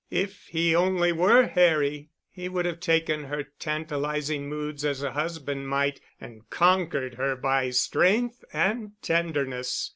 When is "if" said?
0.09-0.47